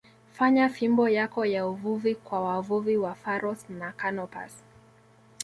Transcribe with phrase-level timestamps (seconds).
[0.33, 4.51] fanya fimbo yako ya uvuvi kwa wavuvi wa Pharos na Canopus